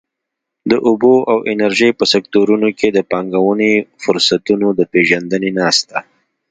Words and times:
د 0.69 0.73
اوبو 0.87 1.15
او 1.31 1.37
انرژۍ 1.51 1.91
په 1.99 2.05
سکټورونو 2.13 2.69
کې 2.79 2.87
د 2.91 2.97
پانګونې 3.11 3.71
فرصتونو 4.03 4.67
د 4.79 4.81
پېژندنې 4.93 5.51
ناسته. 5.59 5.97